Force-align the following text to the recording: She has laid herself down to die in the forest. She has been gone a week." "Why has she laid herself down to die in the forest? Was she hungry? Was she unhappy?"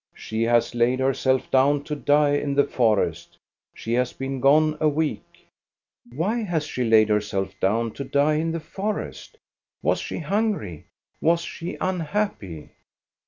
She 0.15 0.41
has 0.45 0.73
laid 0.73 0.99
herself 0.99 1.51
down 1.51 1.83
to 1.83 1.93
die 1.95 2.33
in 2.35 2.55
the 2.55 2.63
forest. 2.63 3.37
She 3.75 3.93
has 3.93 4.13
been 4.13 4.39
gone 4.39 4.75
a 4.81 4.89
week." 4.89 5.47
"Why 6.11 6.39
has 6.41 6.65
she 6.65 6.83
laid 6.83 7.09
herself 7.09 7.53
down 7.59 7.91
to 7.91 8.03
die 8.03 8.37
in 8.37 8.51
the 8.51 8.59
forest? 8.59 9.37
Was 9.83 9.99
she 9.99 10.17
hungry? 10.17 10.87
Was 11.21 11.41
she 11.41 11.77
unhappy?" 11.79 12.71